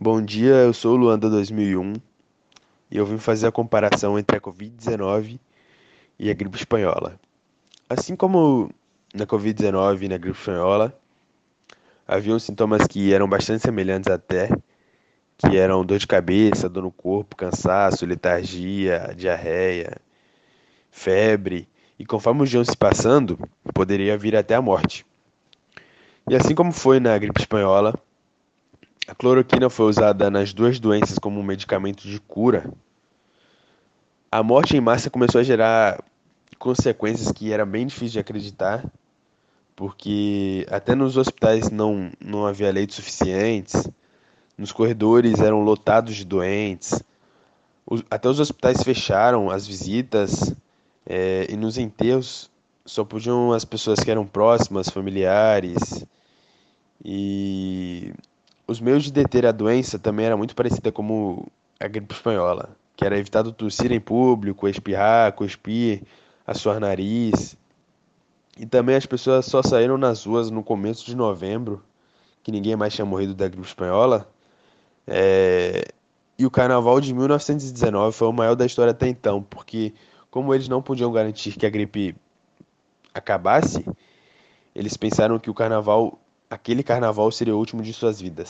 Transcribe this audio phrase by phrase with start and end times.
[0.00, 1.94] Bom dia, eu sou o Luanda 2001
[2.88, 5.40] e eu vim fazer a comparação entre a Covid-19
[6.16, 7.18] e a gripe espanhola.
[7.90, 8.70] Assim como
[9.12, 10.96] na Covid-19 e na gripe espanhola,
[12.06, 14.48] haviam sintomas que eram bastante semelhantes até,
[15.36, 19.96] que eram dor de cabeça, dor no corpo, cansaço, letargia, diarreia,
[20.92, 21.68] febre,
[21.98, 23.36] e conforme os dias se passando,
[23.74, 25.04] poderia vir até a morte.
[26.30, 28.00] E assim como foi na gripe espanhola,
[29.08, 32.70] a cloroquina foi usada nas duas doenças como um medicamento de cura.
[34.30, 36.04] A morte em massa começou a gerar
[36.58, 38.84] consequências que era bem difícil de acreditar,
[39.74, 43.88] porque até nos hospitais não, não havia leitos suficientes,
[44.58, 47.02] nos corredores eram lotados de doentes,
[48.10, 50.54] até os hospitais fecharam as visitas
[51.06, 52.50] é, e nos enterros
[52.84, 56.04] só podiam as pessoas que eram próximas, familiares
[57.02, 58.07] e
[58.68, 61.50] os meios de deter a doença também era muito parecida como
[61.80, 66.02] a gripe espanhola, que era evitado tossir em público, espirrar, cuspir,
[66.46, 67.56] assoar nariz.
[68.58, 71.82] E também as pessoas só saíram nas ruas no começo de novembro,
[72.42, 74.28] que ninguém mais tinha morrido da gripe espanhola.
[75.06, 75.86] É...
[76.38, 79.92] E o carnaval de 1919 foi o maior da história até então, porque
[80.30, 82.14] como eles não podiam garantir que a gripe
[83.12, 83.84] acabasse,
[84.74, 88.46] eles pensaram que o carnaval, aquele carnaval seria o último de suas vidas.